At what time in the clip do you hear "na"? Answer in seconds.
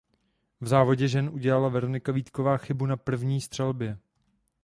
2.85-2.97